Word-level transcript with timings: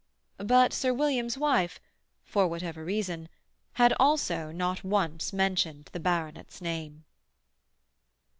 But 0.39 0.73
Sir 0.73 0.95
William's 0.95 1.37
wife, 1.37 1.79
for 2.23 2.47
whatever 2.47 2.83
reason, 2.83 3.29
had 3.73 3.93
also 3.99 4.51
not 4.51 4.83
once 4.83 5.31
mentioned 5.31 5.91
the 5.91 5.99
baronet's 5.99 6.59
name. 6.59 7.05